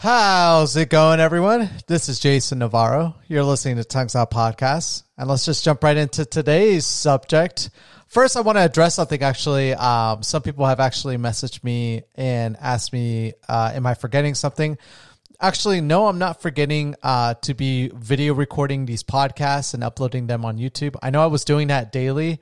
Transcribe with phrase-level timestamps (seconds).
[0.00, 1.70] How's it going, everyone?
[1.88, 3.16] This is Jason Navarro.
[3.26, 7.70] You're listening to Tongues Out Podcast, and let's just jump right into today's subject.
[8.06, 9.20] First, I want to address something.
[9.20, 14.36] Actually, um, some people have actually messaged me and asked me, uh, "Am I forgetting
[14.36, 14.78] something?"
[15.40, 20.44] Actually, no, I'm not forgetting uh, to be video recording these podcasts and uploading them
[20.44, 20.94] on YouTube.
[21.02, 22.40] I know I was doing that daily,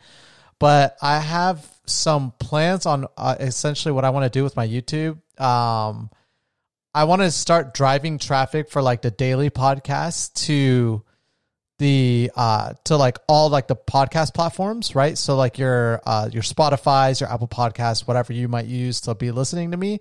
[0.59, 4.69] but I have some plans on uh, essentially what I want to do with my
[4.69, 5.19] YouTube.
[5.41, 6.11] Um,
[6.97, 11.05] I want to start driving traffic for like the daily podcast to
[11.79, 15.19] the uh to like all like the podcast platforms, right?
[15.19, 19.31] So like your uh your Spotify's, your Apple Podcasts, whatever you might use to be
[19.31, 20.01] listening to me.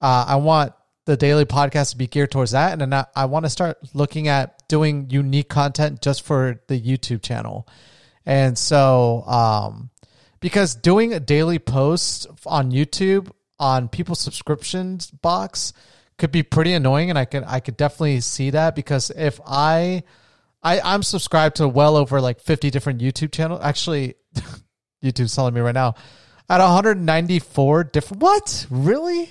[0.00, 0.72] Uh I want
[1.04, 3.78] the daily podcast to be geared towards that and then I, I want to start
[3.94, 7.68] looking at doing unique content just for the YouTube channel.
[8.26, 9.90] And so um
[10.40, 15.72] because doing a daily post on YouTube on people's subscriptions box
[16.20, 20.04] could be pretty annoying and I could I could definitely see that because if I
[20.62, 23.60] I I'm subscribed to well over like 50 different YouTube channels.
[23.64, 24.14] Actually
[25.02, 25.94] YouTube's telling me right now
[26.48, 28.66] at 194 different What?
[28.70, 29.30] Really?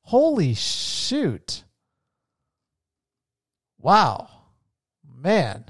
[0.00, 1.62] Holy shoot.
[3.78, 4.30] Wow.
[5.14, 5.66] Man.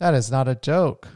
[0.00, 1.08] That is not a joke.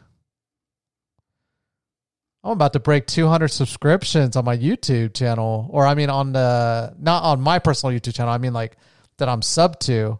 [2.43, 6.95] I'm about to break 200 subscriptions on my YouTube channel, or I mean, on the
[6.97, 8.33] not on my personal YouTube channel.
[8.33, 8.77] I mean, like
[9.17, 10.19] that I'm sub to.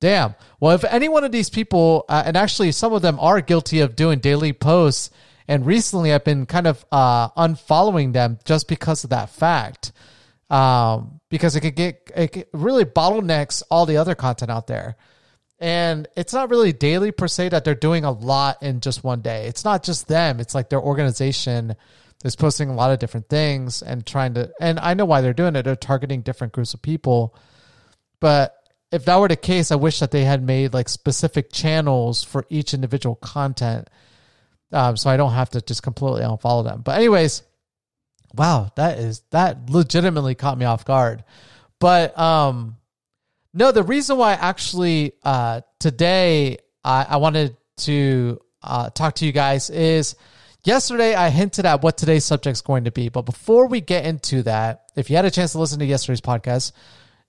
[0.00, 0.34] Damn.
[0.60, 3.80] Well, if any one of these people, uh, and actually some of them are guilty
[3.80, 5.10] of doing daily posts,
[5.48, 9.92] and recently I've been kind of uh, unfollowing them just because of that fact,
[10.50, 14.96] um, because it could get it could really bottlenecks all the other content out there.
[15.58, 19.22] And it's not really daily per se that they're doing a lot in just one
[19.22, 19.46] day.
[19.46, 20.38] It's not just them.
[20.38, 21.76] It's like their organization
[22.24, 25.32] is posting a lot of different things and trying to, and I know why they're
[25.32, 25.62] doing it.
[25.62, 27.34] They're targeting different groups of people.
[28.20, 28.54] But
[28.92, 32.44] if that were the case, I wish that they had made like specific channels for
[32.50, 33.88] each individual content.
[34.72, 36.82] Um, so I don't have to just completely unfollow them.
[36.82, 37.42] But anyways,
[38.34, 41.24] wow, that is, that legitimately caught me off guard.
[41.78, 42.76] But, um,
[43.56, 49.32] no, the reason why actually uh, today I, I, wanted to uh, talk to you
[49.32, 50.14] guys is
[50.62, 53.08] yesterday I hinted at what today's subject is going to be.
[53.08, 56.20] But before we get into that, if you had a chance to listen to yesterday's
[56.20, 56.72] podcast,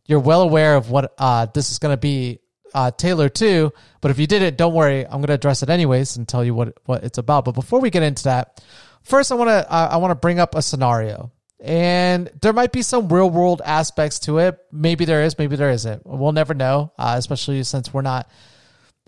[0.06, 2.42] you're well aware of what uh, this is going to be
[2.74, 3.72] uh, tailored to.
[4.02, 5.06] But if you didn't, don't worry.
[5.06, 7.46] I'm going to address it anyways and tell you what what it's about.
[7.46, 8.62] But before we get into that,
[9.02, 12.72] first I want to uh, I want to bring up a scenario and there might
[12.72, 14.60] be some real world aspects to it.
[14.72, 16.06] Maybe there is, maybe there isn't.
[16.06, 18.30] We'll never know, uh, especially since we're not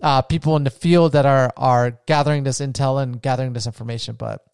[0.02, 4.16] uh, people in the field that are are gathering this intel and gathering this information.
[4.16, 4.44] But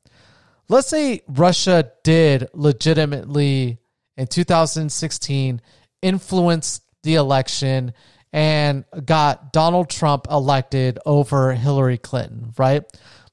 [0.69, 3.79] let's say Russia did legitimately
[4.17, 5.61] in 2016
[6.03, 7.95] influence the election
[8.33, 12.85] and got Donald Trump elected over Hillary Clinton, right?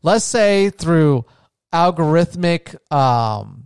[0.01, 1.25] Let's say through
[1.73, 3.62] algorithmic um,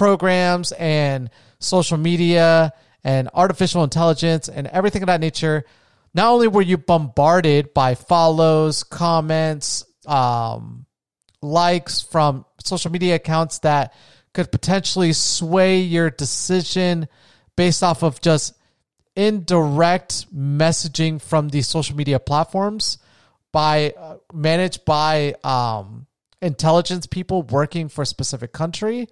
[0.00, 1.28] programs and
[1.58, 2.72] social media
[3.04, 5.62] and artificial intelligence and everything of that nature,
[6.14, 10.86] not only were you bombarded by follows, comments, um,
[11.42, 13.92] likes from social media accounts that
[14.32, 17.06] could potentially sway your decision
[17.54, 18.54] based off of just
[19.14, 22.96] indirect messaging from these social media platforms
[23.52, 26.06] by uh, managed by um,
[26.40, 29.06] intelligence people working for a specific country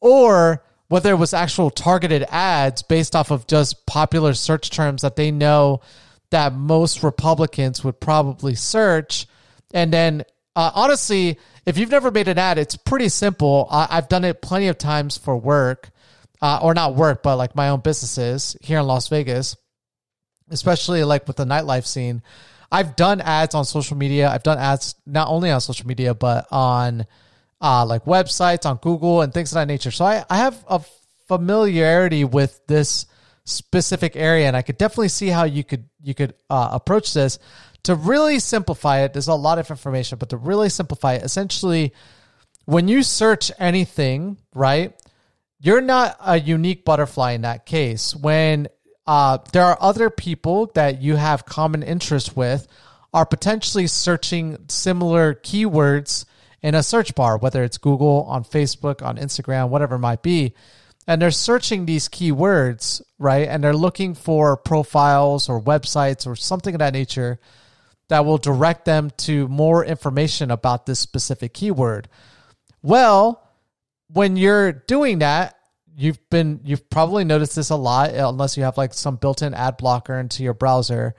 [0.00, 5.16] or whether it was actual targeted ads based off of just popular search terms that
[5.16, 5.80] they know
[6.30, 9.26] that most Republicans would probably search.
[9.72, 10.24] And then,
[10.56, 13.68] uh, honestly, if you've never made an ad, it's pretty simple.
[13.70, 15.90] I- have done it plenty of times for work,
[16.42, 19.56] uh, or not work, but like my own businesses here in Las Vegas,
[20.50, 22.22] especially like with the nightlife scene.
[22.72, 24.30] I've done ads on social media.
[24.30, 27.06] I've done ads not only on social media, but on
[27.60, 29.90] uh, like websites on Google and things of that nature.
[29.90, 30.80] So I, I have a
[31.28, 33.06] familiarity with this
[33.44, 37.38] specific area, and I could definitely see how you could you could uh, approach this
[37.84, 39.12] to really simplify it.
[39.12, 41.92] There's a lot of information, but to really simplify it, essentially,
[42.64, 44.92] when you search anything, right,
[45.60, 48.14] you're not a unique butterfly in that case.
[48.14, 48.68] When
[49.06, 52.66] uh, there are other people that you have common interest with,
[53.12, 56.24] are potentially searching similar keywords
[56.62, 60.54] in a search bar, whether it's Google, on Facebook, on Instagram, whatever it might be.
[61.06, 63.48] And they're searching these keywords, right?
[63.48, 67.40] And they're looking for profiles or websites or something of that nature
[68.08, 72.08] that will direct them to more information about this specific keyword.
[72.82, 73.42] Well,
[74.08, 75.56] when you're doing that,
[75.96, 79.76] you've been you've probably noticed this a lot unless you have like some built-in ad
[79.76, 81.14] blocker into your browser.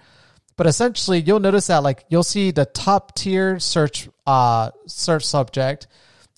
[0.58, 5.88] But essentially, you'll notice that like you'll see the top tier search uh search subject,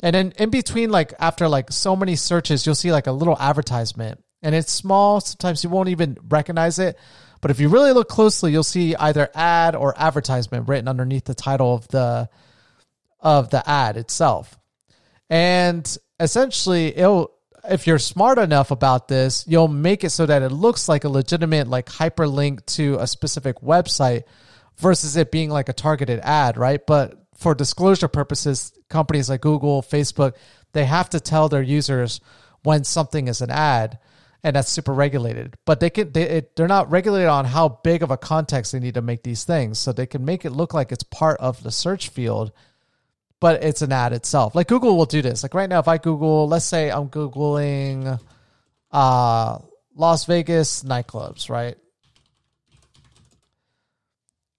[0.01, 3.37] and then in between like after like so many searches, you'll see like a little
[3.39, 5.21] advertisement, and it's small.
[5.21, 6.97] Sometimes you won't even recognize it.
[7.41, 11.35] But if you really look closely, you'll see either ad or advertisement written underneath the
[11.35, 12.29] title of the
[13.19, 14.57] of the ad itself.
[15.29, 15.85] And
[16.19, 17.31] essentially, it'll
[17.69, 21.09] if you're smart enough about this, you'll make it so that it looks like a
[21.09, 24.23] legitimate like hyperlink to a specific website
[24.77, 26.85] versus it being like a targeted ad, right?
[26.85, 30.33] But for disclosure purposes, companies like Google, Facebook,
[30.71, 32.19] they have to tell their users
[32.63, 33.99] when something is an ad
[34.43, 35.55] and that's super regulated.
[35.65, 38.79] But they can they it, they're not regulated on how big of a context they
[38.79, 39.77] need to make these things.
[39.77, 42.51] So they can make it look like it's part of the search field
[43.43, 44.55] but it's an ad itself.
[44.55, 45.43] Like Google will do this.
[45.43, 48.17] Like right now, if I Google, let's say I'm Googling
[48.89, 49.57] uh,
[49.97, 51.75] Las Vegas nightclubs, right?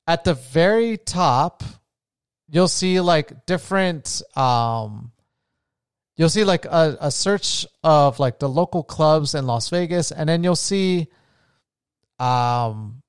[0.06, 1.62] At the very top,
[2.55, 5.11] you'll see like different um
[6.17, 10.29] you'll see like a, a search of like the local clubs in Las Vegas, and
[10.29, 11.09] then you'll see
[12.21, 13.03] um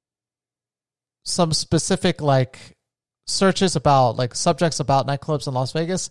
[1.23, 2.75] some specific like
[3.27, 6.09] searches about like subjects about nightclubs in Las Vegas,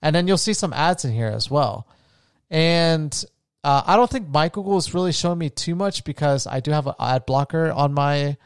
[0.00, 1.86] and then you'll see some ads in here as well.
[2.50, 3.12] And
[3.62, 6.70] uh, I don't think my Google is really showing me too much because I do
[6.70, 8.38] have an ad blocker on my.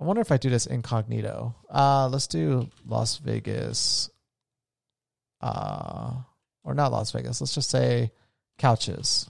[0.00, 1.54] I wonder if I do this incognito.
[1.70, 4.10] Uh, let's do Las Vegas.
[5.40, 6.14] Uh,
[6.64, 7.40] or not Las Vegas.
[7.40, 8.12] Let's just say
[8.58, 9.28] couches.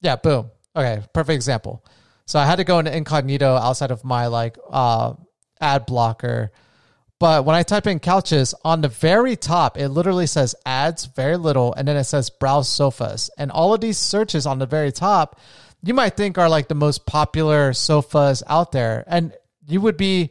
[0.00, 0.50] Yeah, boom.
[0.74, 1.84] Okay, perfect example.
[2.26, 5.14] So I had to go into incognito outside of my like uh
[5.60, 6.50] ad blocker.
[7.18, 11.36] But when I type in couches on the very top, it literally says ads, very
[11.36, 13.30] little, and then it says browse sofas.
[13.38, 15.38] And all of these searches on the very top,
[15.82, 19.04] you might think are like the most popular sofas out there.
[19.06, 19.32] And
[19.66, 20.30] you would be,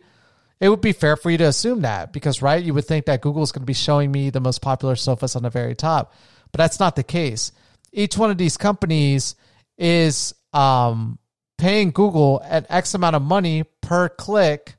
[0.59, 3.21] it would be fair for you to assume that because, right, you would think that
[3.21, 6.13] Google is going to be showing me the most popular sofas on the very top.
[6.51, 7.51] But that's not the case.
[7.91, 9.35] Each one of these companies
[9.77, 11.19] is um,
[11.57, 14.75] paying Google an X amount of money per click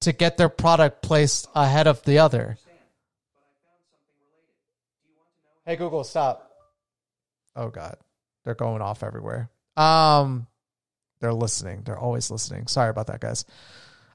[0.00, 2.56] to get their product placed ahead of the other.
[5.66, 6.50] Hey Google, stop.
[7.54, 7.96] Oh god.
[8.44, 9.50] They're going off everywhere.
[9.80, 10.46] Um
[11.20, 11.82] they're listening.
[11.84, 12.66] They're always listening.
[12.66, 13.44] Sorry about that, guys.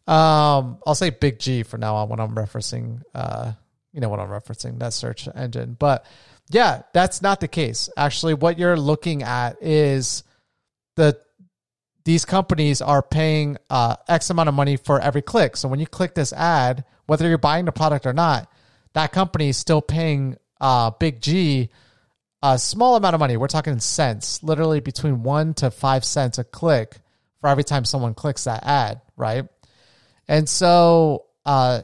[0.07, 3.53] Um I'll say big G for now on when I'm referencing uh
[3.91, 5.75] you know what I'm referencing, that search engine.
[5.79, 6.05] But
[6.49, 7.89] yeah, that's not the case.
[7.97, 10.23] Actually, what you're looking at is
[10.95, 11.17] the
[12.03, 15.57] these companies are paying uh, X amount of money for every click.
[15.57, 18.47] So when you click this ad, whether you're buying the product or not,
[18.93, 21.69] that company is still paying uh, Big G
[22.53, 23.37] a small amount of money.
[23.37, 26.97] We're talking cents, literally between one to five cents a click
[27.41, 29.47] for every time someone clicks that ad, right?
[30.27, 31.81] And so, uh,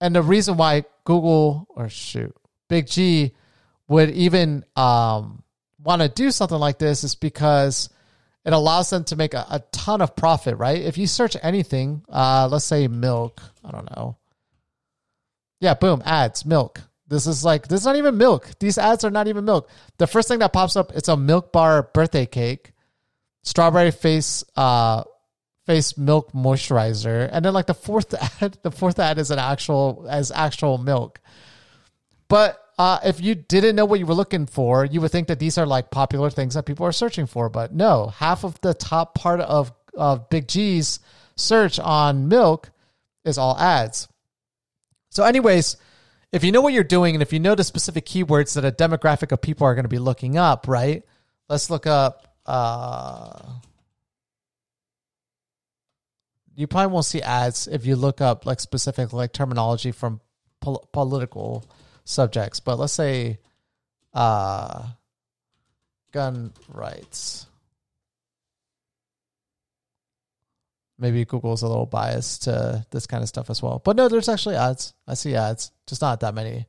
[0.00, 2.34] and the reason why Google or shoot,
[2.68, 3.34] Big G
[3.86, 5.42] would even um,
[5.78, 7.90] want to do something like this is because
[8.46, 10.80] it allows them to make a, a ton of profit, right?
[10.80, 14.16] If you search anything, uh, let's say milk, I don't know.
[15.60, 16.80] Yeah, boom, ads, milk.
[17.08, 18.50] This is like this is not even milk.
[18.58, 19.68] These ads are not even milk.
[19.98, 22.72] The first thing that pops up, it's a milk bar birthday cake,
[23.42, 25.04] strawberry face uh
[25.66, 30.06] face milk moisturizer, and then like the fourth ad, the fourth ad is an actual
[30.08, 31.20] as actual milk.
[32.28, 35.38] But uh, if you didn't know what you were looking for, you would think that
[35.38, 37.48] these are like popular things that people are searching for.
[37.48, 41.00] But no, half of the top part of, of Big G's
[41.36, 42.70] search on milk
[43.24, 44.08] is all ads.
[45.10, 45.76] So, anyways,
[46.32, 48.72] if you know what you're doing and if you know the specific keywords that a
[48.72, 51.04] demographic of people are going to be looking up, right?
[51.48, 52.26] Let's look up.
[52.46, 53.38] Uh,
[56.56, 60.20] you probably won't see ads if you look up like specific like terminology from
[60.60, 61.64] pol- political
[62.04, 63.38] subjects, but let's say
[64.14, 64.88] uh,
[66.12, 67.46] gun rights.
[71.02, 73.82] Maybe Google's a little biased to this kind of stuff as well.
[73.84, 74.94] But no, there's actually ads.
[75.06, 76.66] I see ads, just not that many.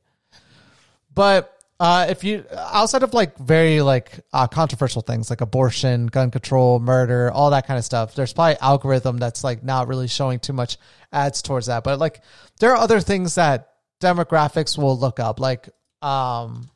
[1.14, 6.30] But uh, if you outside of like very like uh, controversial things like abortion, gun
[6.30, 10.38] control, murder, all that kind of stuff, there's probably algorithm that's like not really showing
[10.38, 10.76] too much
[11.12, 11.84] ads towards that.
[11.84, 12.20] But like
[12.58, 15.40] there are other things that demographics will look up.
[15.40, 15.68] Like
[16.02, 16.68] um,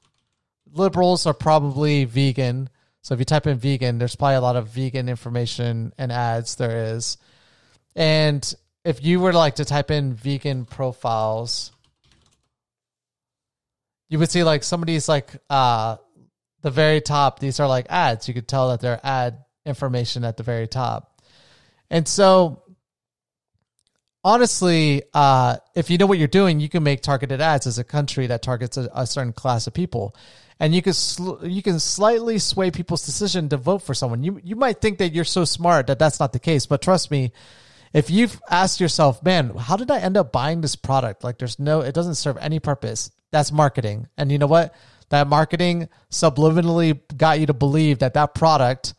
[0.72, 2.68] liberals are probably vegan.
[3.02, 6.56] So if you type in vegan, there's probably a lot of vegan information and ads
[6.56, 7.16] there is.
[7.98, 11.72] And if you were like to type in vegan profiles,
[14.08, 15.96] you would see like somebody's like uh
[16.62, 18.28] the very top, these are like ads.
[18.28, 21.20] You could tell that they're ad information at the very top.
[21.90, 22.62] And so
[24.24, 27.84] honestly, uh, if you know what you're doing, you can make targeted ads as a
[27.84, 30.14] country that targets a, a certain class of people,
[30.60, 34.22] and you can sl- you can slightly sway people's decision to vote for someone.
[34.22, 37.10] You you might think that you're so smart that that's not the case, but trust
[37.10, 37.32] me,
[37.92, 41.24] if you've asked yourself, man, how did I end up buying this product?
[41.24, 43.10] Like, there's no, it doesn't serve any purpose.
[43.30, 44.74] That's marketing, and you know what?
[45.10, 48.94] That marketing subliminally got you to believe that that product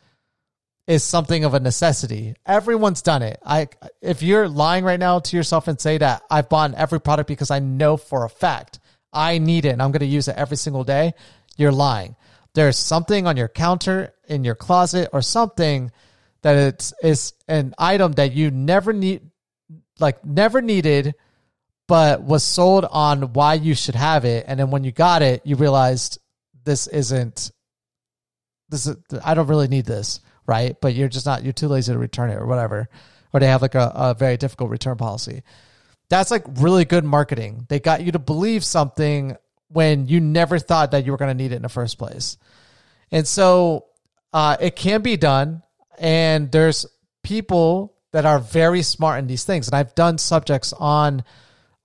[0.86, 2.34] is something of a necessity.
[2.44, 3.38] Everyone's done it.
[3.46, 3.68] I
[4.02, 7.52] if you're lying right now to yourself and say that I've bought every product because
[7.52, 8.80] I know for a fact
[9.12, 11.14] I need it and I'm going to use it every single day,
[11.56, 12.16] you're lying.
[12.54, 15.92] There's something on your counter in your closet or something
[16.42, 19.22] that it's is an item that you never need
[19.98, 21.14] like never needed
[21.86, 25.42] but was sold on why you should have it and then when you got it
[25.44, 26.18] you realized
[26.64, 27.50] this isn't
[28.68, 30.20] this is I don't really need this
[30.50, 30.80] right?
[30.80, 32.88] But you're just not, you're too lazy to return it or whatever.
[33.32, 35.44] Or they have like a, a very difficult return policy.
[36.08, 37.66] That's like really good marketing.
[37.68, 39.36] They got you to believe something
[39.68, 42.36] when you never thought that you were going to need it in the first place.
[43.12, 43.86] And so
[44.32, 45.62] uh, it can be done.
[46.00, 46.86] And there's
[47.22, 49.68] people that are very smart in these things.
[49.68, 51.22] And I've done subjects on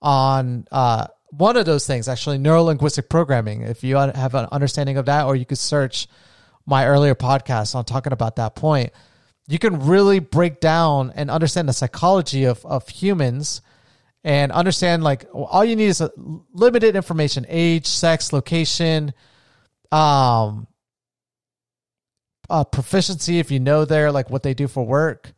[0.02, 3.62] on uh, one of those things, actually, neuro linguistic programming.
[3.62, 6.08] If you have an understanding of that, or you could search
[6.64, 8.92] my earlier podcast on talking about that point,
[9.46, 13.60] you can really break down and understand the psychology of, of humans
[14.24, 16.10] and understand like all you need is a
[16.52, 19.14] limited information age sex location
[19.92, 20.66] um
[22.48, 25.32] uh, proficiency if you know they're like what they do for work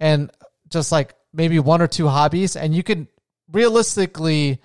[0.00, 0.30] and
[0.68, 3.08] just like maybe one or two hobbies and you can
[3.50, 4.60] realistically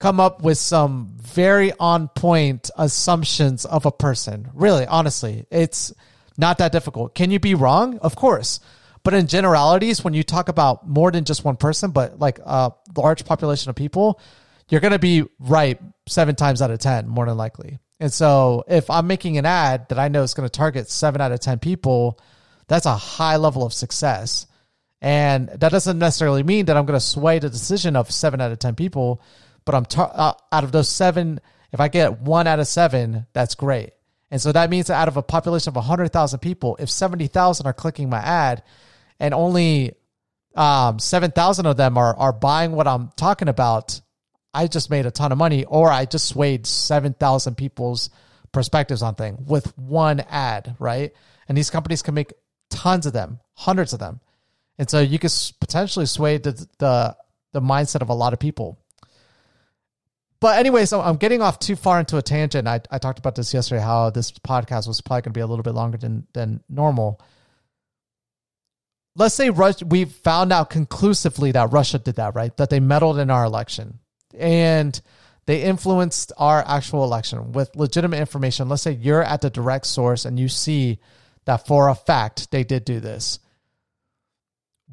[0.00, 4.48] come up with some very on point assumptions of a person.
[4.54, 5.92] Really, honestly, it's
[6.38, 7.14] not that difficult.
[7.14, 7.98] Can you be wrong?
[7.98, 8.60] Of course.
[9.02, 12.72] But in generalities, when you talk about more than just one person, but like a
[12.96, 14.20] large population of people,
[14.68, 17.78] you're going to be right seven times out of 10, more than likely.
[18.00, 21.20] And so if I'm making an ad that I know is going to target seven
[21.20, 22.18] out of 10 people,
[22.66, 24.46] that's a high level of success.
[25.02, 28.52] And that doesn't necessarily mean that I'm going to sway the decision of seven out
[28.52, 29.22] of 10 people
[29.64, 31.40] but I'm tar- uh, out of those seven.
[31.72, 33.90] If I get one out of seven, that's great.
[34.30, 37.72] And so that means that out of a population of 100,000 people, if 70,000 are
[37.72, 38.62] clicking my ad
[39.18, 39.92] and only
[40.54, 44.00] um, 7,000 of them are, are buying what I'm talking about,
[44.52, 48.10] I just made a ton of money or I just swayed 7,000 people's
[48.52, 51.12] perspectives on thing with one ad, right?
[51.48, 52.32] And these companies can make
[52.68, 54.20] tons of them, hundreds of them.
[54.78, 57.16] And so you could potentially sway the, the,
[57.52, 58.78] the mindset of a lot of people.
[60.40, 62.66] But anyway, so I'm getting off too far into a tangent.
[62.66, 65.46] I, I talked about this yesterday, how this podcast was probably going to be a
[65.46, 67.20] little bit longer than, than normal.
[69.16, 72.56] Let's say Russia, we found out conclusively that Russia did that, right?
[72.56, 73.98] That they meddled in our election
[74.38, 75.00] and
[75.46, 78.68] they influenced our actual election with legitimate information.
[78.68, 80.98] Let's say you're at the direct source and you see
[81.44, 83.38] that for a fact they did do this.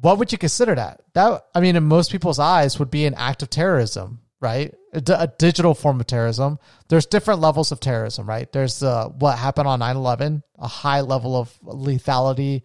[0.00, 1.02] What would you consider that?
[1.14, 4.74] That, I mean, in most people's eyes, would be an act of terrorism right?
[4.92, 6.58] A, d- a digital form of terrorism.
[6.88, 8.50] There's different levels of terrorism, right?
[8.50, 12.62] There's uh, what happened on 9 11, a high level of lethality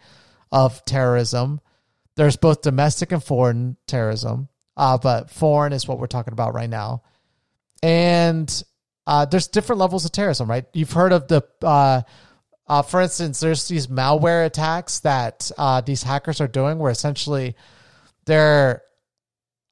[0.52, 1.60] of terrorism.
[2.16, 6.70] There's both domestic and foreign terrorism, uh, but foreign is what we're talking about right
[6.70, 7.04] now.
[7.82, 8.64] And
[9.06, 10.66] uh, there's different levels of terrorism, right?
[10.74, 12.02] You've heard of the, uh,
[12.68, 17.56] uh, for instance, there's these malware attacks that uh, these hackers are doing where essentially
[18.26, 18.82] they're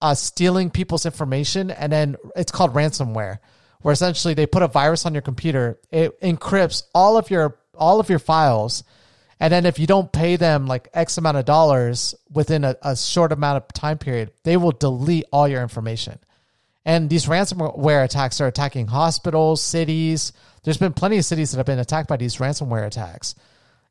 [0.01, 3.37] uh, stealing people's information, and then it's called ransomware,
[3.81, 5.79] where essentially they put a virus on your computer.
[5.91, 8.83] It encrypts all of your all of your files,
[9.41, 12.95] and then if you don't pay them like X amount of dollars within a, a
[12.95, 16.19] short amount of time period, they will delete all your information.
[16.85, 20.31] And these ransomware attacks are attacking hospitals, cities.
[20.63, 23.33] There's been plenty of cities that have been attacked by these ransomware attacks.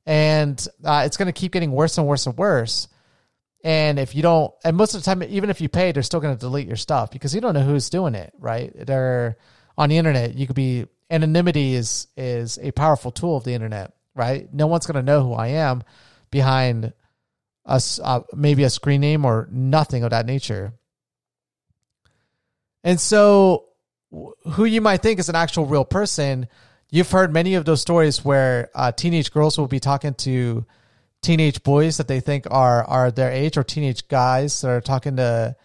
[0.07, 2.87] And uh, it's going to keep getting worse and worse and worse.
[3.65, 6.21] And if you don't, and most of the time, even if you pay, they're still
[6.21, 8.73] going to delete your stuff because you don't know who's doing it, right?
[8.75, 9.37] They're
[9.77, 10.37] on the internet.
[10.37, 14.53] You could be anonymity is is a powerful tool of the internet, right?
[14.53, 15.83] No one's going to know who I am
[16.31, 16.93] behind
[17.65, 20.75] us, uh, maybe a screen name or nothing of that nature.
[22.85, 23.65] And so,
[24.53, 26.49] who you might think is an actual real person,
[26.91, 30.67] you've heard many of those stories where uh, teenage girls will be talking to
[31.23, 35.17] teenage boys that they think are are their age or teenage guys that are talking
[35.17, 35.57] to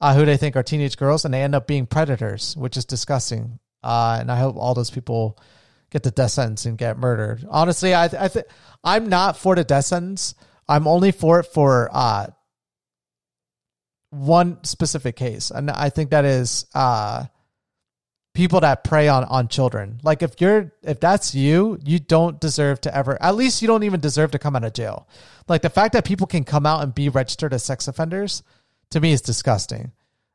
[0.00, 2.84] uh, who they think are teenage girls and they end up being predators, which is
[2.84, 3.58] disgusting.
[3.82, 5.38] Uh, and I hope all those people
[5.96, 7.46] get the death sentence and get murdered.
[7.48, 8.44] Honestly, I I th-
[8.84, 10.34] I'm not for the death sentence.
[10.68, 12.26] I'm only for it for uh
[14.10, 17.24] one specific case, and I think that is uh
[18.34, 19.98] people that prey on on children.
[20.02, 23.16] Like if you're if that's you, you don't deserve to ever.
[23.22, 25.08] At least you don't even deserve to come out of jail.
[25.48, 28.42] Like the fact that people can come out and be registered as sex offenders,
[28.90, 29.92] to me is disgusting.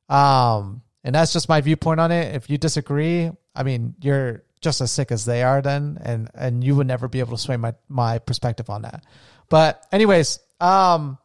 [0.10, 2.34] Um, and that's just my viewpoint on it.
[2.36, 6.64] If you disagree, I mean, you're just as sick as they are then, and and
[6.64, 9.04] you would never be able to sway my my perspective on that.
[9.50, 11.18] But anyways, um,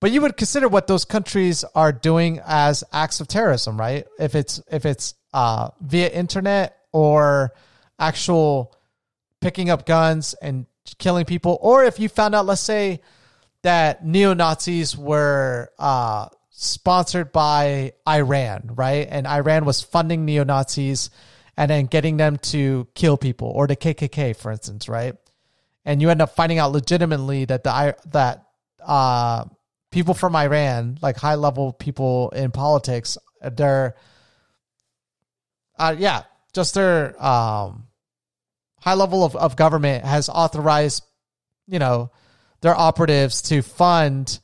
[0.00, 4.06] but you would consider what those countries are doing as acts of terrorism, right?
[4.18, 7.52] If it's if it's uh, via internet or
[7.98, 8.74] actual
[9.40, 10.66] picking up guns and
[10.98, 13.00] killing people, or if you found out, let's say
[13.62, 19.06] that neo Nazis were uh, sponsored by Iran, right?
[19.10, 21.10] And Iran was funding neo Nazis
[21.58, 25.16] and then getting them to kill people, or the KKK, for instance, right?
[25.84, 28.44] And you end up finding out legitimately that the that
[28.80, 29.44] uh,
[29.90, 33.96] people from Iran, like high level people in politics, they're
[35.76, 36.22] uh, yeah,
[36.54, 37.88] just their um,
[38.80, 41.02] high level of, of government has authorized,
[41.66, 42.12] you know,
[42.60, 44.38] their operatives to fund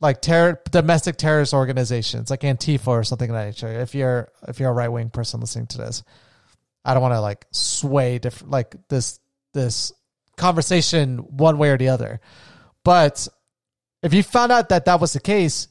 [0.00, 3.80] like terror domestic terrorist organizations like Antifa or something like that nature.
[3.80, 6.02] If you're if you're a right wing person listening to this,
[6.84, 9.20] I don't want to like sway different like this
[9.54, 9.92] this
[10.36, 12.20] conversation one way or the other.
[12.84, 13.26] But
[14.02, 15.68] if you found out that that was the case,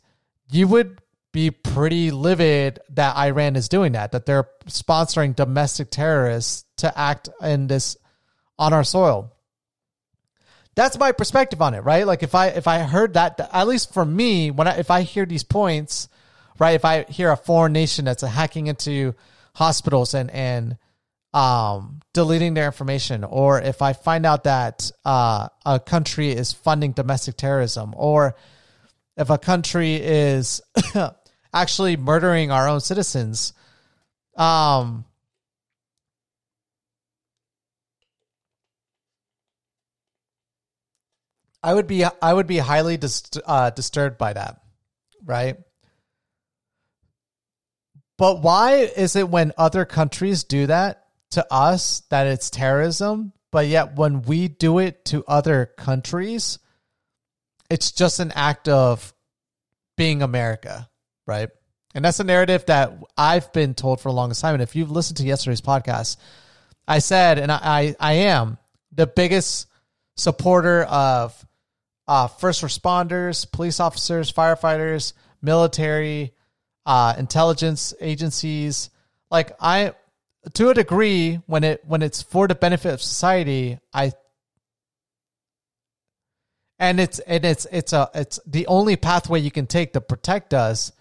[0.51, 6.65] you would be pretty livid that Iran is doing that, that they're sponsoring domestic terrorists
[6.77, 7.95] to act in this
[8.59, 9.36] on our soil
[10.77, 12.05] that's my perspective on it, right?
[12.05, 15.01] Like if I if I heard that, at least for me, when I, if I
[15.01, 16.07] hear these points,
[16.59, 16.75] right?
[16.75, 19.15] If I hear a foreign nation that's hacking into
[19.55, 20.77] hospitals and and
[21.33, 26.91] um, deleting their information, or if I find out that uh, a country is funding
[26.91, 28.35] domestic terrorism, or
[29.17, 30.61] if a country is
[31.53, 33.53] actually murdering our own citizens,
[34.35, 35.05] um,
[41.67, 44.61] I would be I would be highly dis- uh, disturbed by that,
[45.25, 45.57] right?
[48.17, 53.67] But why is it when other countries do that to us that it's terrorism, but
[53.67, 56.57] yet when we do it to other countries,
[57.69, 59.13] it's just an act of
[59.97, 60.89] being America,
[61.25, 61.49] right?
[61.93, 64.53] And that's a narrative that I've been told for a long time.
[64.53, 66.15] And if you've listened to yesterday's podcast,
[66.87, 68.57] I said, and I, I, I am
[68.93, 69.67] the biggest
[70.15, 71.43] supporter of
[72.07, 76.33] uh, first responders, police officers, firefighters, military,
[76.85, 78.89] uh, intelligence agencies.
[79.29, 79.93] Like I,
[80.53, 84.13] to a degree, when it when it's for the benefit of society, I
[86.79, 90.53] and it's and it's it's a it's the only pathway you can take to protect
[90.53, 90.91] us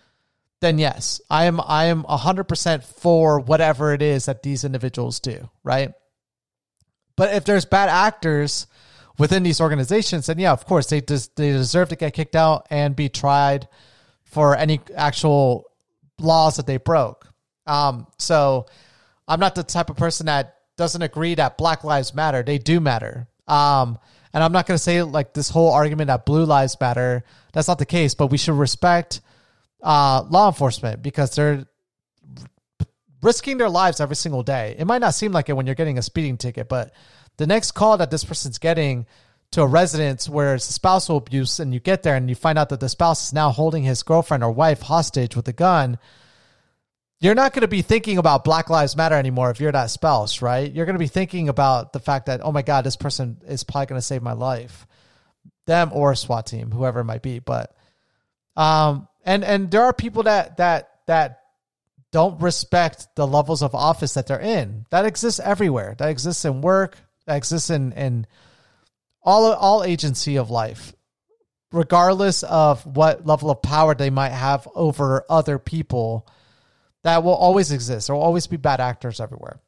[0.61, 5.49] then yes i am i am 100% for whatever it is that these individuals do
[5.63, 5.93] right
[7.17, 8.67] but if there's bad actors
[9.19, 12.67] within these organizations, and yeah, of course they des- they deserve to get kicked out
[12.71, 13.69] and be tried
[14.25, 15.65] for any actual
[16.19, 17.29] laws that they broke.
[17.67, 18.67] Um, so
[19.27, 22.43] I'm not the type of person that doesn't agree that Black Lives Matter.
[22.43, 23.29] They do matter.
[23.49, 23.99] Um,
[24.33, 27.25] and I'm not going to say like this whole argument that blue lives matter.
[27.53, 29.23] That's not the case, but we should respect
[29.83, 31.67] uh, law enforcement because they're
[33.23, 34.77] risking their lives every single day.
[34.79, 36.93] It might not seem like it when you're getting a speeding ticket, but
[37.37, 39.07] the next call that this person's getting
[39.53, 42.69] to a residence where it's spousal abuse and you get there and you find out
[42.71, 45.99] that the spouse is now holding his girlfriend or wife hostage with a gun
[47.19, 50.43] you're not going to be thinking about black lives matter anymore if you're that spouse
[50.43, 50.71] right?
[50.71, 53.65] You're going to be thinking about the fact that oh my god this person is
[53.65, 54.87] probably going to save my life.
[55.67, 57.75] Them or swat team whoever it might be but
[58.57, 61.41] um and and there are people that that that
[62.13, 64.87] don't respect the levels of office that they're in.
[64.91, 65.95] That exists everywhere.
[65.99, 68.27] That exists in work that exists in, in
[69.23, 70.95] all all agency of life,
[71.73, 76.27] regardless of what level of power they might have over other people.
[77.03, 78.07] That will always exist.
[78.07, 79.61] There will always be bad actors everywhere.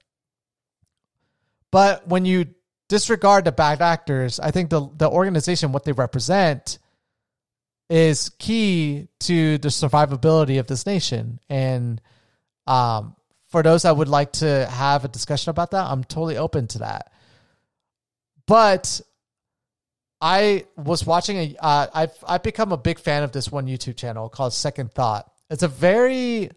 [1.70, 2.46] But when you
[2.88, 6.78] disregard the bad actors, I think the the organization, what they represent,
[7.90, 11.40] is key to the survivability of this nation.
[11.48, 12.00] And
[12.66, 13.16] um,
[13.48, 16.78] for those that would like to have a discussion about that, I'm totally open to
[16.80, 17.12] that.
[18.48, 19.00] But
[20.20, 21.56] I was watching a.
[21.60, 25.30] Uh, I've I've become a big fan of this one YouTube channel called Second Thought.
[25.50, 26.50] It's a very,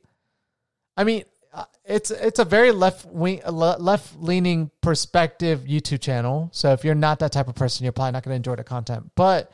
[0.98, 6.50] I mean, uh, it's it's a very left wing left leaning perspective YouTube channel.
[6.54, 8.64] So if you're not that type of person, you're probably not going to enjoy the
[8.64, 9.12] content.
[9.16, 9.52] But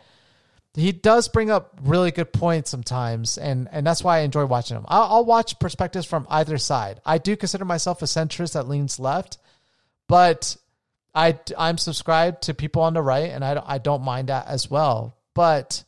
[0.75, 4.77] he does bring up really good points sometimes, and and that's why I enjoy watching
[4.77, 4.85] him.
[4.87, 7.01] I'll, I'll watch perspectives from either side.
[7.03, 9.39] I do consider myself a centrist that leans left,
[10.07, 10.55] but
[11.17, 14.69] I I'm subscribed to people on the right, and I I don't mind that as
[14.69, 15.17] well.
[15.33, 15.83] But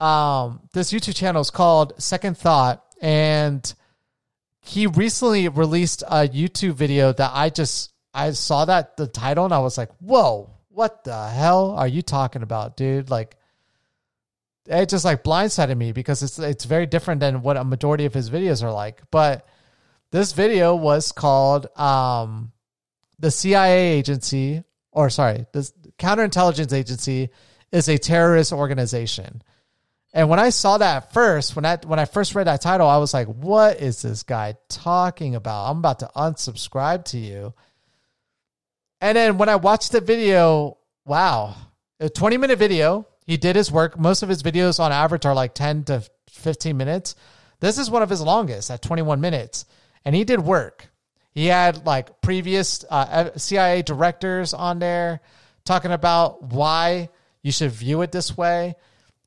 [0.00, 3.72] um, this YouTube channel is called Second Thought, and
[4.60, 9.54] he recently released a YouTube video that I just I saw that the title and
[9.54, 13.36] I was like, "Whoa, what the hell are you talking about, dude?" Like
[14.66, 18.14] it just like blindsided me because it's it's very different than what a majority of
[18.14, 19.02] his videos are like.
[19.12, 19.46] But
[20.10, 22.50] this video was called um
[23.22, 27.30] the CIA agency or sorry, the counterintelligence agency
[27.72, 29.42] is a terrorist organization.
[30.12, 32.98] And when I saw that first, when I when I first read that title, I
[32.98, 35.70] was like, "What is this guy talking about?
[35.70, 37.54] I'm about to unsubscribe to you."
[39.00, 41.56] And then when I watched the video, wow,
[41.98, 43.06] a 20 minute video.
[43.24, 43.98] He did his work.
[43.98, 47.14] Most of his videos on average are like 10 to 15 minutes.
[47.60, 49.64] This is one of his longest at 21 minutes,
[50.04, 50.91] and he did work.
[51.32, 55.20] He had like previous uh, CIA directors on there
[55.64, 57.08] talking about why
[57.42, 58.74] you should view it this way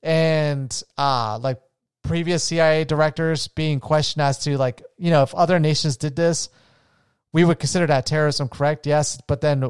[0.03, 1.59] and uh like
[2.03, 6.49] previous CIA directors being questioned as to like, you know, if other nations did this,
[7.33, 8.85] we would consider that terrorism, correct?
[8.87, 9.63] Yes, but then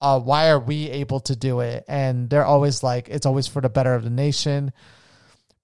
[0.00, 1.84] uh, why are we able to do it?
[1.86, 4.72] And they're always like, it's always for the better of the nation.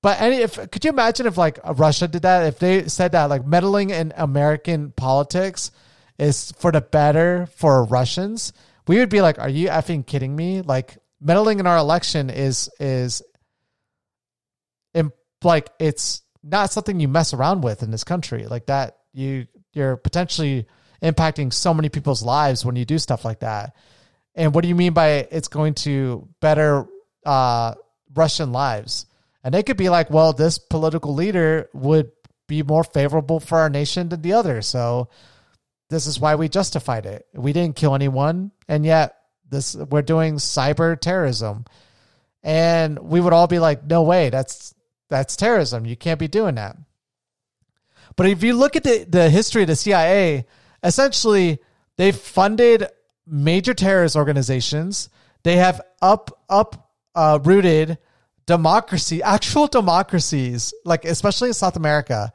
[0.02, 2.46] But any, if could you imagine if like Russia did that?
[2.46, 5.70] If they said that like meddling in American politics
[6.18, 8.52] is for the better for Russians,
[8.86, 10.62] we would be like, are you effing kidding me?
[10.62, 13.22] Like meddling in our election is is
[15.44, 18.46] like it's not something you mess around with in this country.
[18.46, 20.66] Like that you you're potentially
[21.02, 23.74] impacting so many people's lives when you do stuff like that.
[24.34, 26.86] And what do you mean by it's going to better
[27.24, 27.74] uh,
[28.14, 29.06] russian lives?
[29.44, 32.10] And they could be like well this political leader would
[32.48, 34.62] be more favorable for our nation than the other.
[34.62, 35.08] So
[35.92, 40.36] this is why we justified it we didn't kill anyone and yet this we're doing
[40.36, 41.64] cyber terrorism
[42.42, 44.74] and we would all be like no way that's
[45.12, 45.84] that's terrorism.
[45.84, 46.76] You can't be doing that.
[48.16, 50.46] But if you look at the, the history of the CIA,
[50.82, 51.58] essentially
[51.96, 52.88] they've funded
[53.26, 55.10] major terrorist organizations.
[55.42, 57.98] They have up up uh, rooted
[58.46, 62.32] democracy, actual democracies, like especially in South America.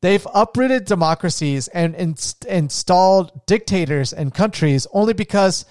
[0.00, 5.64] They've uprooted democracies and inst- installed dictators in countries only because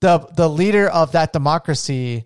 [0.00, 2.24] the the leader of that democracy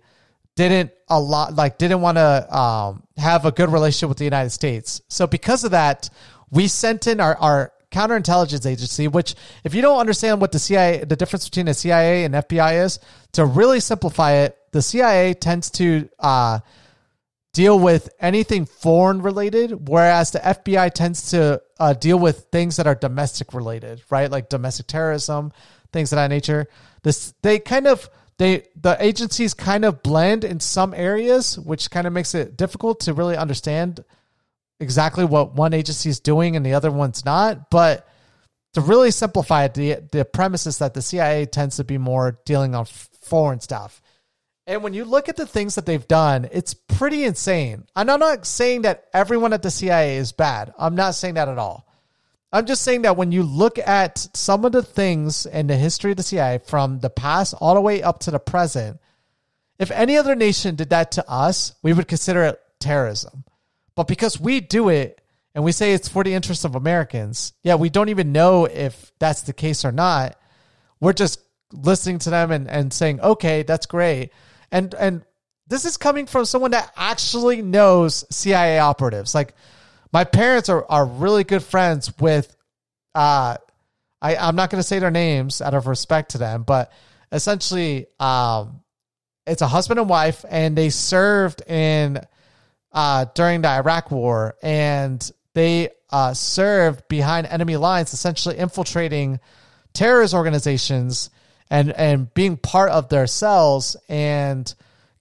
[0.56, 4.50] didn't a lot like didn't want to um, have a good relationship with the United
[4.50, 5.00] States.
[5.08, 6.10] So because of that,
[6.50, 9.34] we sent in our, our counterintelligence agency, which
[9.64, 12.98] if you don't understand what the CIA, the difference between the CIA and FBI is,
[13.32, 16.60] to really simplify it, the CIA tends to uh,
[17.52, 22.86] deal with anything foreign related, whereas the FBI tends to uh, deal with things that
[22.86, 24.30] are domestic related, right?
[24.30, 25.52] Like domestic terrorism,
[25.92, 26.66] things of that nature.
[27.02, 32.06] This they kind of they the agencies kind of blend in some areas, which kind
[32.06, 34.04] of makes it difficult to really understand
[34.80, 37.70] exactly what one agency is doing and the other one's not.
[37.70, 38.06] But
[38.74, 42.40] to really simplify it, the the premise is that the CIA tends to be more
[42.46, 44.00] dealing on foreign stuff.
[44.66, 47.84] And when you look at the things that they've done, it's pretty insane.
[47.96, 50.72] And I'm not saying that everyone at the CIA is bad.
[50.78, 51.88] I'm not saying that at all.
[52.52, 56.10] I'm just saying that when you look at some of the things in the history
[56.10, 59.00] of the CIA from the past all the way up to the present,
[59.78, 63.44] if any other nation did that to us, we would consider it terrorism.
[63.94, 65.20] But because we do it
[65.54, 69.12] and we say it's for the interests of Americans, yeah, we don't even know if
[69.18, 70.38] that's the case or not.
[71.00, 71.40] We're just
[71.72, 74.30] listening to them and, and saying, okay, that's great.
[74.72, 75.24] And and
[75.68, 79.34] this is coming from someone that actually knows CIA operatives.
[79.34, 79.54] Like
[80.12, 82.56] my parents are, are really good friends with
[83.14, 83.58] uh
[84.20, 86.90] I, I'm not gonna say their names out of respect to them, but
[87.30, 88.80] essentially um
[89.46, 92.18] it's a husband and wife and they served in
[92.92, 99.38] uh during the Iraq war and they uh served behind enemy lines, essentially infiltrating
[99.92, 101.28] terrorist organizations
[101.72, 104.72] and and being part of their cells and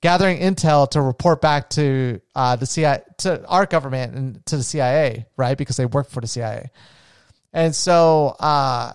[0.02, 4.64] gathering intel to report back to uh, the CIA, to our government and to the
[4.64, 5.58] CIA, right?
[5.58, 6.70] Because they work for the CIA.
[7.54, 8.92] And so uh,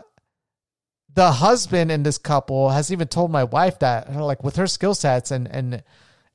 [1.15, 4.95] the husband in this couple has even told my wife that, like, with her skill
[4.95, 5.83] sets and and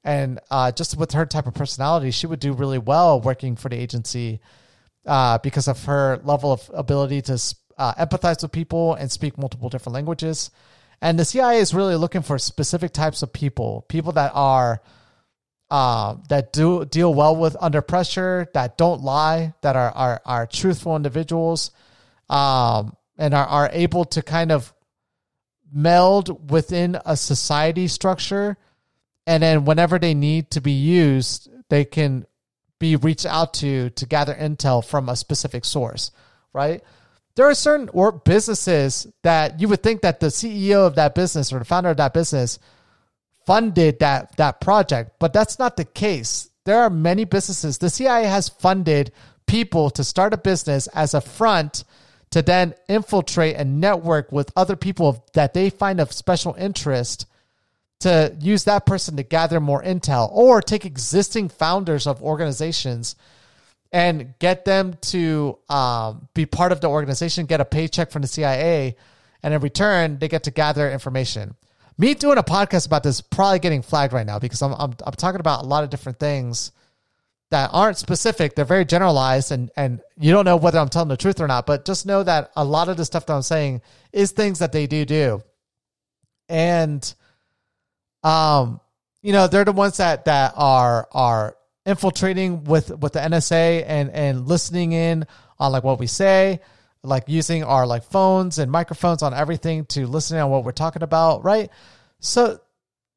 [0.04, 3.70] and uh, just with her type of personality, she would do really well working for
[3.70, 4.42] the agency
[5.06, 7.34] uh, because of her level of ability to
[7.78, 10.50] uh, empathize with people and speak multiple different languages.
[11.02, 14.82] And the CIA is really looking for specific types of people, people that are
[15.72, 20.46] um, that do deal well with under pressure, that don't lie, that are are, are
[20.46, 21.72] truthful individuals,
[22.30, 24.74] um, and are, are able to kind of
[25.74, 28.58] meld within a society structure.
[29.26, 32.26] And then whenever they need to be used, they can
[32.80, 36.12] be reached out to to gather intel from a specific source,
[36.54, 36.84] right?
[37.36, 41.54] There are certain or businesses that you would think that the CEO of that business
[41.54, 42.60] or the founder of that business
[43.46, 46.50] funded that that project, but that's not the case.
[46.65, 47.78] There are many businesses.
[47.78, 49.12] The CIA has funded
[49.48, 51.84] people to start a business as a front
[52.32, 57.26] to then infiltrate and network with other people that they find of special interest
[58.00, 63.15] to use that person to gather more intel or take existing founders of organizations
[63.92, 68.28] and get them to um, be part of the organization, get a paycheck from the
[68.28, 68.96] CIA,
[69.44, 71.56] and in return, they get to gather information
[72.02, 75.14] me doing a podcast about this probably getting flagged right now because I'm, I'm, I'm
[75.14, 76.72] talking about a lot of different things
[77.52, 78.56] that aren't specific.
[78.56, 81.68] They're very generalized, and and you don't know whether I'm telling the truth or not.
[81.68, 84.72] But just know that a lot of the stuff that I'm saying is things that
[84.72, 85.44] they do do,
[86.50, 87.14] and
[88.24, 88.80] um,
[89.22, 94.10] you know, they're the ones that that are are infiltrating with with the NSA and
[94.12, 95.26] and listening in
[95.60, 96.60] on like what we say
[97.04, 101.04] like using our like phones and microphones on everything to listen on what we're talking
[101.04, 101.70] about, right?
[102.20, 102.60] So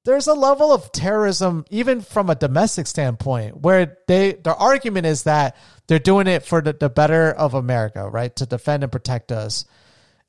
[0.04, 5.24] there's a level of terrorism even from a domestic standpoint where they their argument is
[5.24, 8.34] that they're doing it for the, the better of America, right?
[8.36, 9.66] To defend and protect us.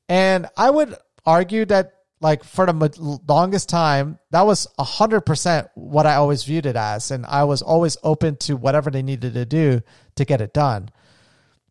[0.08, 0.94] And I would
[1.24, 1.94] argue that
[2.26, 7.12] like for the longest time, that was 100% what I always viewed it as.
[7.12, 9.80] And I was always open to whatever they needed to do
[10.16, 10.90] to get it done.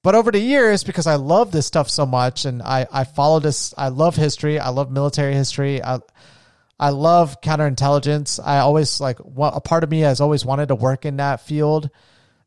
[0.01, 3.41] But over the years, because I love this stuff so much and I, I follow
[3.41, 5.99] this, I love history, I love military history, I,
[6.79, 8.39] I love counterintelligence.
[8.41, 11.89] I always like a part of me has always wanted to work in that field.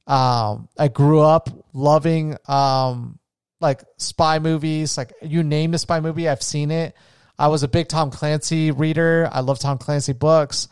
[0.07, 3.19] Um, I grew up loving um,
[3.61, 6.97] like spy movies, like you name the spy movie, I've seen it.
[7.39, 9.29] I was a big Tom Clancy reader.
[9.31, 10.69] I love Tom Clancy books.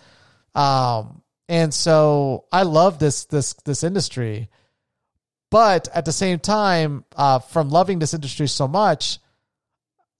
[0.54, 4.48] Um, and so I love this this this industry.
[5.50, 9.20] But at the same time, uh, from loving this industry so much,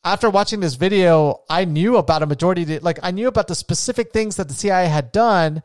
[0.05, 3.57] after watching this video, I knew about a majority, the, like I knew about the
[3.57, 5.65] specific things that the CIA had done,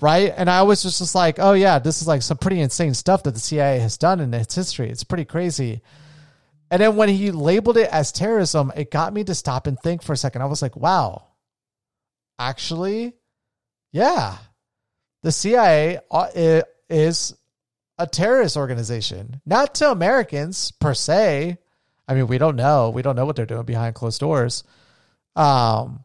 [0.00, 0.34] right?
[0.36, 3.22] And I was just, just like, oh yeah, this is like some pretty insane stuff
[3.22, 4.90] that the CIA has done in its history.
[4.90, 5.82] It's pretty crazy.
[6.70, 10.02] And then when he labeled it as terrorism, it got me to stop and think
[10.02, 10.42] for a second.
[10.42, 11.26] I was like, wow,
[12.38, 13.14] actually,
[13.92, 14.36] yeah,
[15.22, 17.34] the CIA uh, is
[17.98, 21.58] a terrorist organization, not to Americans per se.
[22.08, 22.90] I mean, we don't know.
[22.90, 24.64] We don't know what they're doing behind closed doors.
[25.36, 26.04] Um,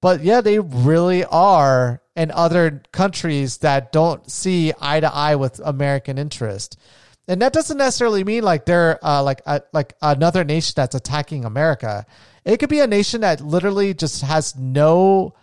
[0.00, 5.60] but yeah, they really are in other countries that don't see eye to eye with
[5.64, 6.78] American interest.
[7.26, 11.44] And that doesn't necessarily mean like they're uh, like uh, like another nation that's attacking
[11.44, 12.04] America.
[12.44, 15.34] It could be a nation that literally just has no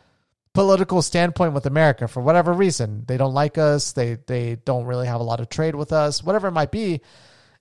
[0.53, 3.03] political standpoint with America for whatever reason.
[3.07, 3.93] They don't like us.
[3.93, 7.01] They they don't really have a lot of trade with us, whatever it might be.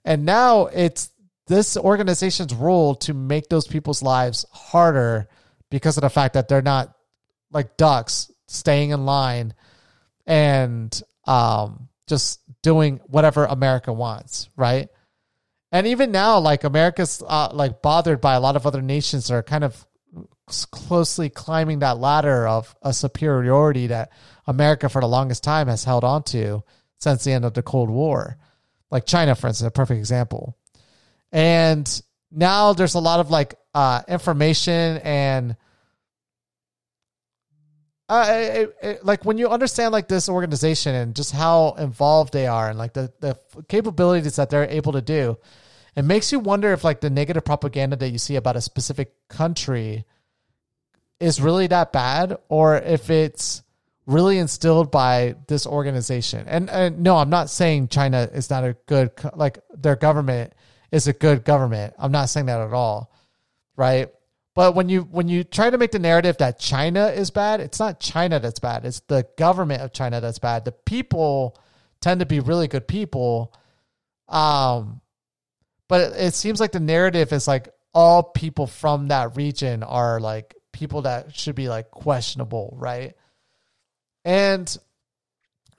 [0.05, 1.11] And now it's
[1.47, 5.29] this organization's role to make those people's lives harder
[5.71, 6.95] because of the fact that they're not
[7.51, 9.55] like ducks staying in line
[10.27, 14.89] and um, just doing whatever America wants, right?
[15.73, 19.35] And even now, like America's uh, like bothered by a lot of other nations that
[19.35, 19.87] are kind of
[20.47, 24.11] closely climbing that ladder of a superiority that
[24.47, 26.65] America for the longest time has held on to
[26.99, 28.37] since the end of the Cold War.
[28.91, 30.57] Like China, for instance, a perfect example.
[31.31, 35.57] And now there's a lot of like uh, information and
[38.11, 42.49] uh, it, it, like when you understand like this organization and just how involved they
[42.49, 45.39] are and like the, the capabilities that they're able to do,
[45.95, 49.15] it makes you wonder if like the negative propaganda that you see about a specific
[49.29, 50.05] country
[51.21, 53.63] is really that bad or if it's
[54.07, 56.47] really instilled by this organization.
[56.49, 60.53] And, and no, I'm not saying China is not a good like their government
[60.91, 61.95] is a good government.
[61.97, 63.13] I'm not saying that at all.
[63.77, 64.09] Right?
[64.61, 67.81] But when you when you try to make the narrative that China is bad, it's
[67.81, 68.85] not China that's bad.
[68.85, 70.67] It's the government of China that's bad.
[70.67, 71.59] The people
[72.03, 73.55] tend to be really good people.
[74.29, 75.01] Um
[75.89, 80.21] but it, it seems like the narrative is like all people from that region are
[80.21, 83.15] like people that should be like questionable, right?
[84.27, 84.77] And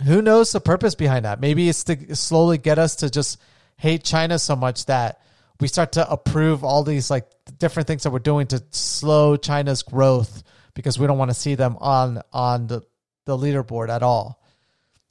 [0.03, 1.39] who knows the purpose behind that?
[1.39, 3.39] Maybe it's to slowly get us to just
[3.77, 5.21] hate China so much that
[5.61, 9.83] we start to approve all these like different things that we're doing to slow China's
[9.83, 10.43] growth
[10.73, 12.81] because we don't want to see them on on the,
[13.25, 14.41] the leaderboard at all.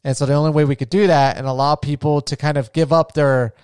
[0.03, 2.73] And so the only way we could do that and allow people to kind of
[2.73, 3.55] give up their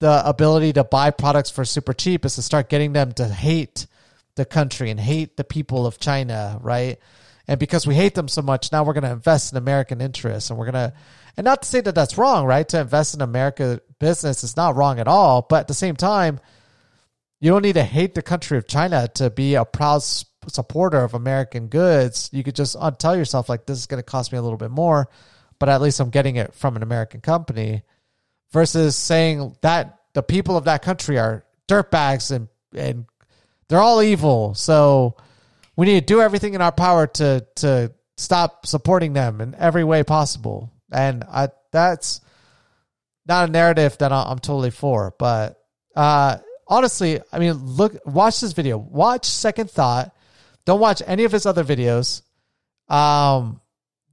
[0.00, 3.86] the ability to buy products for super cheap is to start getting them to hate
[4.34, 6.98] the country and hate the people of China, right?
[7.46, 10.50] And because we hate them so much, now we're going to invest in American interests
[10.50, 10.94] and we're going to,
[11.36, 12.66] and not to say that that's wrong, right?
[12.68, 15.46] To invest in America business is not wrong at all.
[15.48, 16.40] But at the same time,
[17.40, 20.02] you don't need to hate the country of China to be a proud
[20.48, 22.28] supporter of American goods.
[22.32, 24.58] You could just uh, tell yourself, like, this is going to cost me a little
[24.58, 25.08] bit more,
[25.58, 27.82] but at least I'm getting it from an American company
[28.50, 33.06] versus saying that the people of that country are dirtbags and, and
[33.68, 34.54] they're all evil.
[34.54, 35.16] So
[35.76, 39.84] we need to do everything in our power to, to stop supporting them in every
[39.84, 40.72] way possible.
[40.92, 42.20] And I, that's
[43.30, 45.58] not a narrative that I'm totally for, but,
[45.94, 50.14] uh, honestly, I mean, look, watch this video, watch second thought.
[50.66, 52.22] Don't watch any of his other videos.
[52.88, 53.60] Um,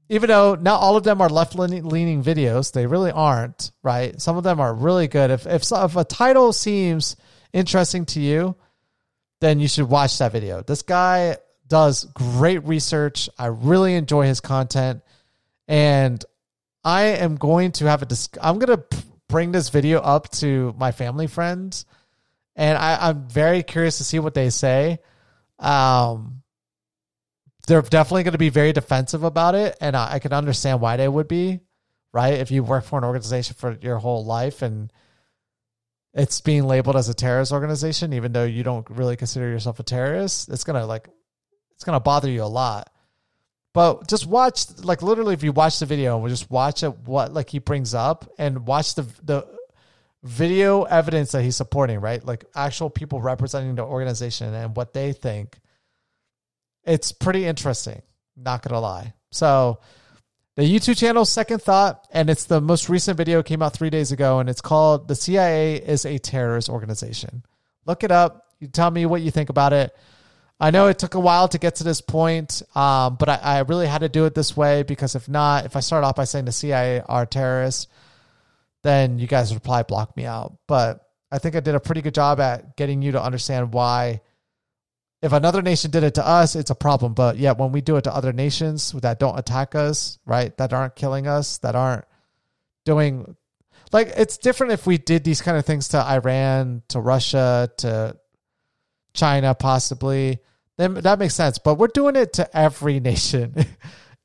[0.10, 4.22] even though not all of them are left leaning videos, they really aren't, right?
[4.22, 5.32] Some of them are really good.
[5.32, 7.16] If, if, if a title seems
[7.52, 8.56] interesting to you,
[9.42, 10.62] then you should watch that video.
[10.62, 13.30] This guy does great research.
[13.38, 15.02] I really enjoy his content.
[15.68, 16.24] And
[16.84, 18.98] I am going to have a dis- I'm going to
[19.30, 21.86] bring this video up to my family friends.
[22.56, 25.00] And I, I'm very curious to see what they say.
[25.60, 26.44] Um,
[27.68, 30.96] they're definitely going to be very defensive about it, and I, I can understand why
[30.96, 31.60] they would be,
[32.14, 32.36] right?
[32.36, 34.92] If you work for an organization for your whole life and
[36.14, 39.84] it's being labeled as a terrorist organization, even though you don't really consider yourself a
[39.84, 41.10] terrorist, it's gonna like
[41.76, 42.90] it's gonna bother you a lot.
[43.78, 47.32] But just watch, like literally, if you watch the video, we'll just watch it, what
[47.32, 49.48] like he brings up, and watch the the
[50.24, 52.26] video evidence that he's supporting, right?
[52.26, 55.60] Like actual people representing the organization and what they think
[56.86, 58.02] it's pretty interesting.
[58.36, 59.14] Not gonna lie.
[59.32, 59.80] So
[60.56, 64.12] the YouTube channel Second Thought, and it's the most recent video came out three days
[64.12, 67.44] ago, and it's called "The CIA is a Terrorist Organization."
[67.86, 68.44] Look it up.
[68.60, 69.96] You tell me what you think about it.
[70.60, 73.60] I know it took a while to get to this point, um, but I, I,
[73.60, 76.24] really had to do it this way because if not, if I start off by
[76.24, 77.88] saying the CIA are terrorists,
[78.82, 80.58] then you guys would probably block me out.
[80.68, 84.22] But I think I did a pretty good job at getting you to understand why
[85.22, 87.14] if another nation did it to us, it's a problem.
[87.14, 90.74] But yeah, when we do it to other nations that don't attack us, right, that
[90.74, 92.06] aren't killing us, that aren't
[92.86, 93.36] doing
[93.92, 98.18] like it's different if we did these kind of things to Iran, to Russia, to
[99.14, 100.40] China, possibly.
[100.78, 101.58] Then that makes sense.
[101.58, 103.56] But we're doing it to every nation,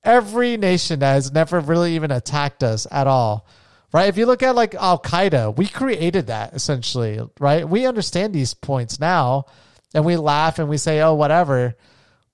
[0.05, 3.47] every nation that has never really even attacked us at all.
[3.93, 4.09] Right.
[4.09, 7.69] If you look at like Al Qaeda, we created that essentially, right?
[7.69, 9.45] We understand these points now
[9.95, 11.77] and we laugh and we say, "Oh, whatever."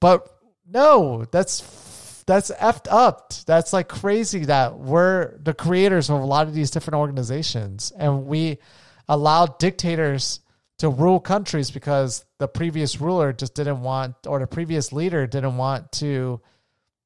[0.01, 0.29] But
[0.71, 3.33] no, that's that's effed up.
[3.47, 8.27] That's like crazy that we're the creators of a lot of these different organizations and
[8.27, 8.59] we
[9.09, 10.41] allow dictators
[10.79, 15.57] to rule countries because the previous ruler just didn't want or the previous leader didn't
[15.57, 16.41] want to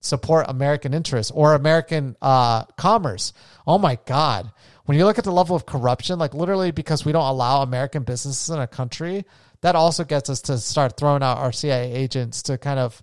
[0.00, 3.32] support American interests or American uh, commerce.
[3.66, 4.52] Oh my God.
[4.84, 8.02] When you look at the level of corruption, like literally because we don't allow American
[8.02, 9.24] businesses in a country,
[9.62, 13.00] that also gets us to start throwing out our CIA agents to kind of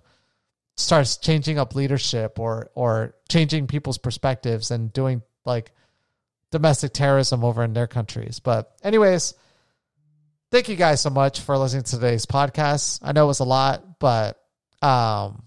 [0.76, 5.72] start changing up leadership or or changing people's perspectives and doing like
[6.50, 8.40] domestic terrorism over in their countries.
[8.40, 9.34] But anyways,
[10.50, 13.00] thank you guys so much for listening to today's podcast.
[13.02, 14.38] I know it was a lot, but
[14.82, 15.44] um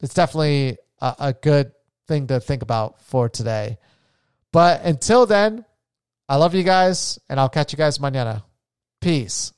[0.00, 1.72] it's definitely a, a good
[2.06, 3.78] thing to think about for today.
[4.52, 5.64] But until then,
[6.28, 8.42] I love you guys and I'll catch you guys mañana.
[9.00, 9.52] Peace.